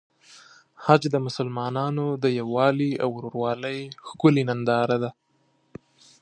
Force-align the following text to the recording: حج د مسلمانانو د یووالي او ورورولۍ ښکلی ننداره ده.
حج 0.85 1.01
د 1.11 1.15
مسلمانانو 1.25 2.05
د 2.23 2.25
یووالي 2.39 2.91
او 3.03 3.09
ورورولۍ 3.17 3.79
ښکلی 4.07 4.43
ننداره 4.49 4.97
ده. 5.03 5.11